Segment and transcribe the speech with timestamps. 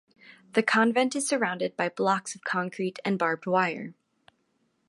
[0.53, 3.93] The convent is surrounded by blocks of concrete and barbed wire.